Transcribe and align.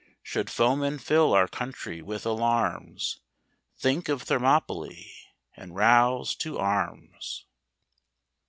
Should 0.23 0.49
foemen 0.49 0.97
fill 0.97 1.31
our 1.31 1.47
country 1.47 2.01
with 2.01 2.25
alarms, 2.25 3.19
Think 3.77 4.09
of 4.09 4.23
Thermopylae, 4.23 5.13
and 5.55 5.75
rouse 5.75 6.33
to 6.37 6.57
arms. 6.57 7.45